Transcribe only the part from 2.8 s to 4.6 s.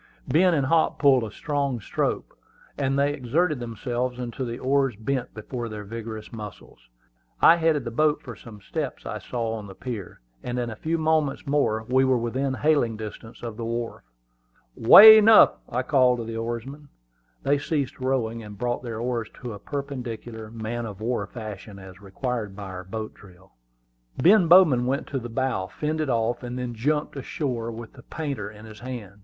they exerted themselves until the